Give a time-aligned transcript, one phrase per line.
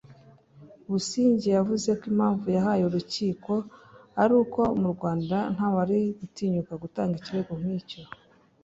[0.89, 3.53] Busingye yavuze ko impamvu yahaye urukiko
[4.21, 8.01] ari uko mu Rwanda nta wari gutinyuka gutanga ikirego nk’icyo